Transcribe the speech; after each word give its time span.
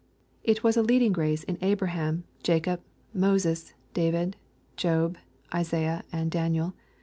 It 0.43 0.63
was 0.63 0.75
a 0.77 0.81
leading 0.81 1.11
grace 1.11 1.43
in 1.43 1.59
Abraham, 1.61 2.23
Jacob, 2.41 2.81
Moses, 3.13 3.75
David, 3.93 4.35
Job, 4.75 5.15
Isaiah, 5.53 6.03
and 6.11 6.31
Daniel. 6.31 6.73